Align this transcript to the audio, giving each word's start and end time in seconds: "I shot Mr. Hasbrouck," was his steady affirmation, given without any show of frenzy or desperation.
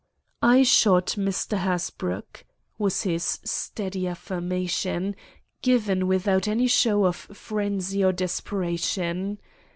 "I 0.41 0.63
shot 0.63 1.13
Mr. 1.15 1.59
Hasbrouck," 1.59 2.43
was 2.79 3.03
his 3.03 3.37
steady 3.43 4.07
affirmation, 4.07 5.15
given 5.61 6.07
without 6.07 6.47
any 6.47 6.65
show 6.65 7.05
of 7.05 7.15
frenzy 7.17 8.03
or 8.03 8.11
desperation. 8.11 9.37